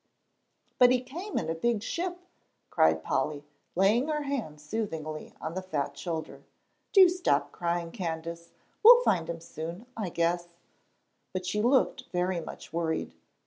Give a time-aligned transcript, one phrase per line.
[0.79, 2.21] "But he came in a big ship,"
[2.71, 6.41] cried Polly, laying her hand soothingly on the fat shoulder.
[6.91, 8.49] "Do stop crying, Candace,
[8.81, 10.57] we'll find him soon, I guess;"
[11.33, 13.13] but she looked very much worried.